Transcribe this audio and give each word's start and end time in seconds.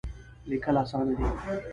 لیکل 0.49 0.75
اسانه 0.83 1.13
دی. 1.17 1.27